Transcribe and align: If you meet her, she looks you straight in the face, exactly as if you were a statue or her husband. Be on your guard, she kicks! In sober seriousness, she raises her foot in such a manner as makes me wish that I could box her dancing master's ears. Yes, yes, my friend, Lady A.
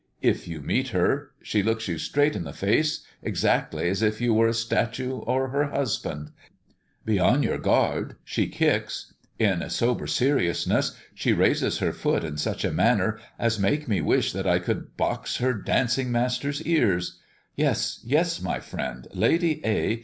If 0.23 0.47
you 0.47 0.61
meet 0.61 0.87
her, 0.87 1.29
she 1.43 1.61
looks 1.61 1.87
you 1.87 1.99
straight 1.99 2.35
in 2.35 2.43
the 2.43 2.53
face, 2.53 3.05
exactly 3.21 3.87
as 3.87 4.01
if 4.01 4.19
you 4.19 4.33
were 4.33 4.47
a 4.47 4.53
statue 4.55 5.17
or 5.19 5.49
her 5.49 5.65
husband. 5.65 6.31
Be 7.05 7.19
on 7.19 7.43
your 7.43 7.59
guard, 7.59 8.15
she 8.23 8.47
kicks! 8.47 9.13
In 9.37 9.69
sober 9.69 10.07
seriousness, 10.07 10.97
she 11.13 11.33
raises 11.33 11.77
her 11.77 11.93
foot 11.93 12.23
in 12.23 12.37
such 12.37 12.65
a 12.65 12.71
manner 12.73 13.19
as 13.37 13.59
makes 13.59 13.87
me 13.87 14.01
wish 14.01 14.33
that 14.33 14.47
I 14.47 14.57
could 14.57 14.97
box 14.97 15.37
her 15.37 15.53
dancing 15.53 16.11
master's 16.11 16.63
ears. 16.63 17.19
Yes, 17.55 17.99
yes, 18.03 18.41
my 18.41 18.59
friend, 18.59 19.07
Lady 19.13 19.63
A. 19.63 19.99